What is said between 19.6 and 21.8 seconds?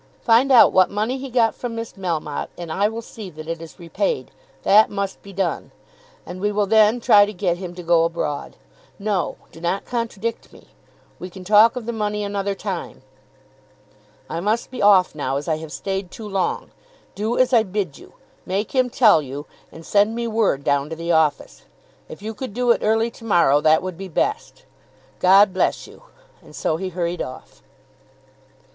and send me word down to the office.